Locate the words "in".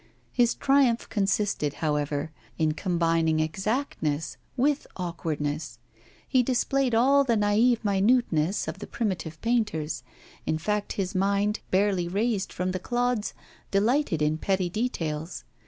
2.57-2.71, 10.43-10.57, 14.23-14.39